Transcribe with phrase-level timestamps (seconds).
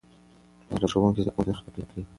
[0.69, 2.03] مهربان ښوونکی زده کوونکي نه خفه کوي.